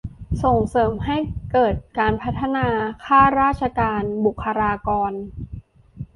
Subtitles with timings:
[0.43, 1.17] ส่งเสริมให้
[1.51, 2.67] เกิดการพัฒนา
[3.05, 5.11] ข้าราชการ บุคลากร